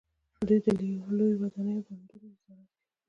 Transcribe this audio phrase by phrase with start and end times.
[0.47, 0.67] دوی د
[1.17, 2.75] لویو ودانیو او بندونو نظارت کوي.